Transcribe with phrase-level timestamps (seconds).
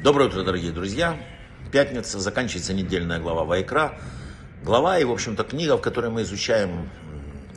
[0.00, 1.18] Доброе утро, дорогие друзья.
[1.72, 3.98] Пятница, заканчивается недельная глава Вайкра.
[4.62, 6.88] Глава и, в общем-то, книга, в которой мы изучаем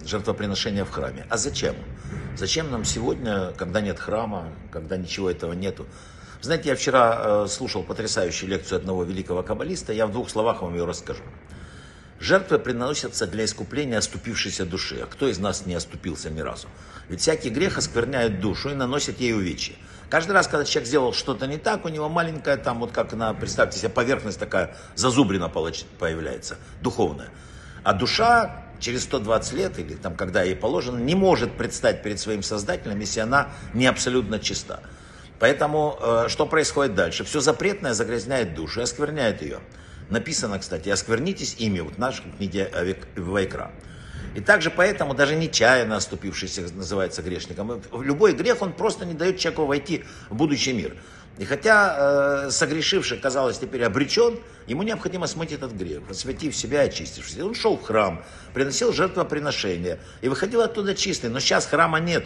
[0.03, 1.27] жертвоприношения в храме.
[1.29, 1.75] А зачем?
[2.35, 5.85] Зачем нам сегодня, когда нет храма, когда ничего этого нету?
[6.41, 10.73] Знаете, я вчера э, слушал потрясающую лекцию одного великого каббалиста, я в двух словах вам
[10.73, 11.21] ее расскажу.
[12.21, 14.99] Жертвы приносятся для искупления оступившейся души.
[15.01, 16.67] А кто из нас не оступился ни разу?
[17.09, 19.73] Ведь всякий грех оскверняет душу и наносит ей увечья.
[20.07, 23.33] Каждый раз, когда человек сделал что-то не так, у него маленькая там, вот как на,
[23.33, 27.29] представьте себе, поверхность такая зазубрина появляется, духовная.
[27.83, 32.43] А душа через 120 лет, или там, когда ей положено, не может предстать перед своим
[32.43, 34.81] Создателем, если она не абсолютно чиста.
[35.39, 37.23] Поэтому э, что происходит дальше?
[37.23, 39.59] Все запретное загрязняет душу и оскверняет ее.
[40.11, 42.69] Написано, кстати, осквернитесь ими, вот в нашей книге
[43.15, 43.71] Вайкра.
[44.35, 47.81] И также поэтому даже нечаянно оступившийся называется грешником.
[47.93, 50.97] Любой грех, он просто не дает человеку войти в будущий мир.
[51.37, 54.37] И хотя э, согрешивший, казалось, теперь обречен,
[54.67, 57.39] ему необходимо смыть этот грех, просветив себя и очистившись.
[57.39, 58.21] Он шел в храм,
[58.53, 61.29] приносил жертвоприношения и выходил оттуда чистый.
[61.29, 62.25] Но сейчас храма нет.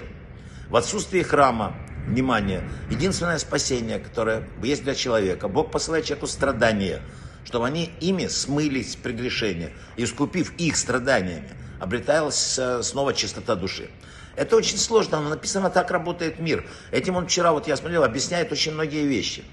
[0.69, 1.75] В отсутствии храма,
[2.07, 7.03] внимание, единственное спасение, которое есть для человека, Бог посылает человеку страдания–
[7.45, 13.89] чтобы они ими смылись прегрешения, искупив их страданиями, обреталась э, снова чистота души.
[14.35, 16.65] Это очень сложно, но написано, так работает мир.
[16.91, 19.45] Этим он вчера, вот я смотрел, объясняет очень многие вещи.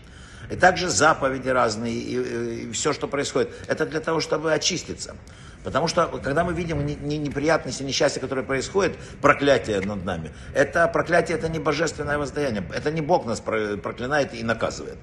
[0.51, 3.51] И также заповеди разные, и, и, и все, что происходит.
[3.69, 5.15] Это для того, чтобы очиститься.
[5.63, 11.49] Потому что, когда мы видим неприятности, несчастья, которые происходят, проклятие над нами, это проклятие, это
[11.49, 12.65] не божественное воздаяние.
[12.75, 14.99] Это не Бог нас проклинает и наказывает.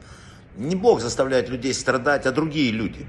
[0.59, 3.07] Не Бог заставляет людей страдать, а другие люди.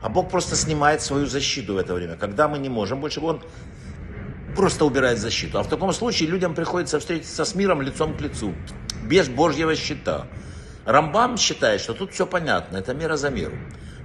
[0.00, 2.16] А Бог просто снимает свою защиту в это время.
[2.16, 3.42] Когда мы не можем больше, Он
[4.56, 5.58] просто убирает защиту.
[5.58, 8.54] А в таком случае людям приходится встретиться с миром лицом к лицу,
[9.04, 10.26] без Божьего щита.
[10.86, 13.56] Рамбам считает, что тут все понятно, это мера за меру.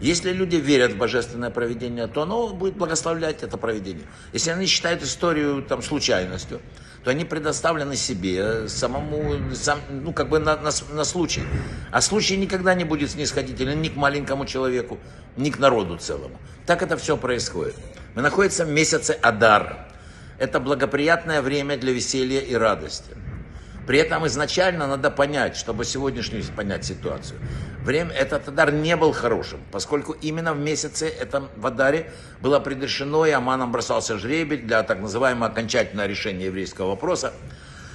[0.02, 4.06] Если люди верят в божественное проведение, то оно будет благословлять это проведение.
[4.34, 6.60] Если они считают историю там, случайностью,
[7.04, 11.44] то они предоставлены себе, э, самому, сам, ну, как бы на, на, на случай.
[11.92, 14.98] А случай никогда не будет снисходителен ни к маленькому человеку,
[15.38, 16.40] ни к народу целому.
[16.66, 17.76] Так это все происходит.
[18.16, 19.88] Мы находимся в месяце Адар.
[20.40, 23.11] Это благоприятное время для веселья и радости.
[23.92, 27.42] При этом изначально надо понять, чтобы сегодняшнюю понять ситуацию.
[27.84, 32.10] Время, этот Адар не был хорошим, поскольку именно в месяце этом в Адаре
[32.40, 37.34] было предрешено, и Аманом бросался жребий для так называемого окончательного решения еврейского вопроса.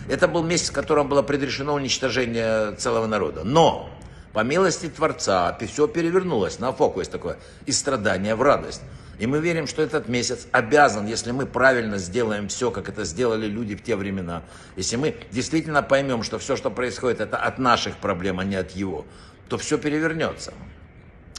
[0.06, 3.42] Это был месяц, в котором было предрешено уничтожение целого народа.
[3.42, 3.88] Но,
[4.34, 8.82] по милости Творца, все перевернулось на фокус такое, из страдания в радость.
[9.18, 13.46] И мы верим, что этот месяц обязан, если мы правильно сделаем все, как это сделали
[13.46, 14.42] люди в те времена,
[14.76, 18.72] если мы действительно поймем, что все, что происходит, это от наших проблем, а не от
[18.72, 19.06] его,
[19.48, 20.52] то все перевернется.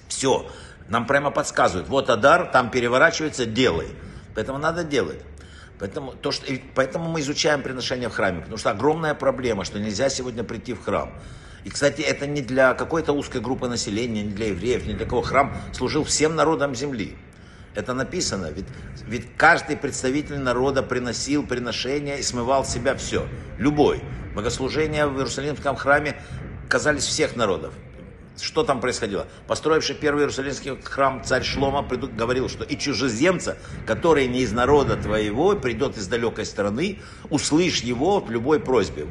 [0.07, 0.49] Все.
[0.89, 3.89] Нам прямо подсказывают, вот Адар, там переворачивается, делай.
[4.33, 5.19] Поэтому надо делать.
[5.79, 10.09] Поэтому, то, что, поэтому мы изучаем приношение в храме, потому что огромная проблема, что нельзя
[10.09, 11.11] сегодня прийти в храм.
[11.63, 15.21] И, кстати, это не для какой-то узкой группы населения, не для евреев, не для кого.
[15.21, 17.15] Храм служил всем народам земли.
[17.77, 18.47] Это написано.
[18.47, 18.65] Ведь,
[19.05, 23.27] ведь каждый представитель народа приносил приношения и смывал с себя все.
[23.59, 24.01] Любой.
[24.33, 26.19] Богослужения в Иерусалимском храме
[26.67, 27.75] казались всех народов.
[28.41, 29.27] Что там происходило?
[29.45, 35.55] Построивший первый Иерусалимский храм царь Шлома говорил, что и чужеземца, который не из народа твоего,
[35.55, 36.99] придет из далекой страны,
[37.29, 39.05] услышь его в любой просьбе.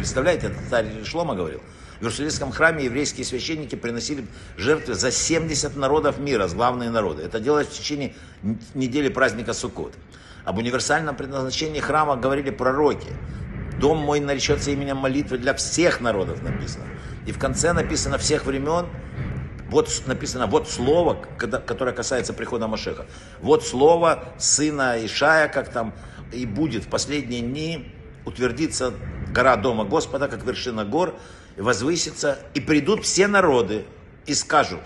[0.00, 1.60] Представляете, это царь Шлома говорил.
[1.98, 4.24] В Иерусалимском храме еврейские священники приносили
[4.56, 7.22] жертвы за 70 народов мира, главные народы.
[7.22, 8.14] Это делалось в течение
[8.72, 9.92] недели праздника Суккот.
[10.46, 13.08] Об универсальном предназначении храма говорили пророки.
[13.78, 16.86] Дом мой наречется именем молитвы для всех народов написано.
[17.26, 18.86] И в конце написано всех времен,
[19.68, 23.04] вот написано, вот слово, которое касается прихода Машеха.
[23.42, 25.92] Вот слово сына Ишая, как там,
[26.32, 27.92] и будет в последние дни
[28.24, 28.94] утвердиться
[29.32, 31.14] гора дома Господа, как вершина гор,
[31.56, 33.84] возвысится, и придут все народы
[34.26, 34.80] и скажут,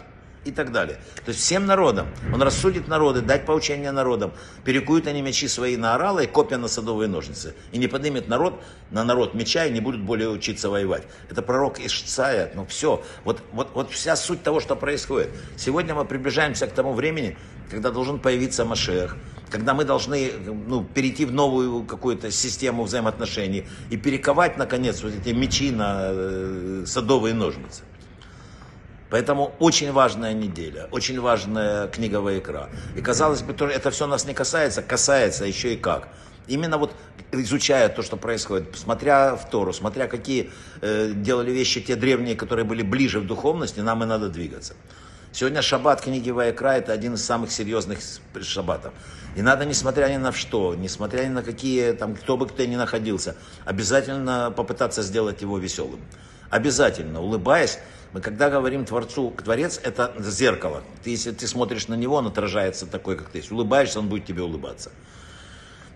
[0.45, 0.99] и так далее.
[1.25, 4.33] То есть всем народам, он рассудит народы, дать поучение народам,
[4.65, 7.55] перекуют они мечи свои на орала и копья на садовые ножницы.
[7.73, 11.05] И не поднимет народ на народ меча и не будут более учиться воевать.
[11.31, 13.03] Это пророк Ишцая, ну все.
[13.25, 15.31] Вот, вот, вот вся суть того, что происходит.
[15.57, 17.37] Сегодня мы приближаемся к тому времени,
[17.71, 19.17] когда должен появиться Машех,
[19.55, 20.33] когда мы должны
[20.67, 26.85] ну, перейти в новую какую-то систему взаимоотношений и перековать, наконец, вот эти мечи на э,
[26.87, 27.85] садовые ножницы.
[29.11, 32.69] Поэтому очень важная неделя, очень важная книга Ваикра.
[32.97, 36.09] И казалось бы, это все нас не касается, касается еще и как.
[36.49, 36.91] Именно вот
[37.31, 42.65] изучая то, что происходит, смотря в Тору, смотря какие э, делали вещи те древние, которые
[42.65, 44.75] были ближе в духовности, нам и надо двигаться.
[45.35, 47.99] Сегодня шаббат книги Ваекра это один из самых серьезных
[48.41, 48.95] шаббатов.
[49.35, 52.77] И надо, несмотря ни на что, несмотря ни на какие, там, кто бы кто ни
[52.77, 53.35] находился,
[53.65, 55.99] обязательно попытаться сделать его веселым.
[56.51, 57.81] Обязательно, улыбаясь,
[58.13, 60.85] мы когда говорим Творцу, Творец это зеркало.
[61.03, 63.39] Ты, если ты смотришь на него, он отражается такой, как ты.
[63.39, 64.93] Если улыбаешься, он будет тебе улыбаться.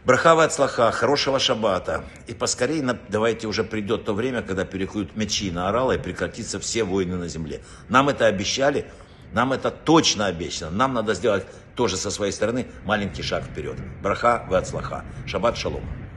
[0.05, 2.05] Брахава от слаха, хорошего шаббата.
[2.27, 6.83] И поскорее давайте уже придет то время, когда переходят мечи на орала и прекратятся все
[6.83, 7.61] войны на земле.
[7.89, 8.87] Нам это обещали,
[9.33, 10.71] нам это точно обещано.
[10.71, 11.45] Нам надо сделать
[11.75, 13.77] тоже со своей стороны маленький шаг вперед.
[14.03, 15.05] Браха в от слаха.
[15.27, 15.83] Шаббат шалом.